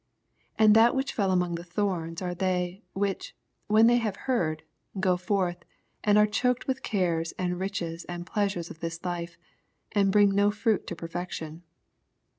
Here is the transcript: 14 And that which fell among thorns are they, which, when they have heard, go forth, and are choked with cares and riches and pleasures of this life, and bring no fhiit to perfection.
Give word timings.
14 0.57 0.65
And 0.65 0.75
that 0.75 0.95
which 0.95 1.13
fell 1.13 1.29
among 1.29 1.57
thorns 1.57 2.23
are 2.23 2.33
they, 2.33 2.81
which, 2.93 3.35
when 3.67 3.85
they 3.85 3.97
have 3.97 4.15
heard, 4.25 4.63
go 4.99 5.15
forth, 5.15 5.63
and 6.03 6.17
are 6.17 6.25
choked 6.25 6.65
with 6.65 6.81
cares 6.81 7.33
and 7.33 7.59
riches 7.59 8.03
and 8.05 8.25
pleasures 8.25 8.71
of 8.71 8.79
this 8.79 9.05
life, 9.05 9.37
and 9.91 10.11
bring 10.11 10.31
no 10.31 10.49
fhiit 10.49 10.87
to 10.87 10.95
perfection. 10.95 11.61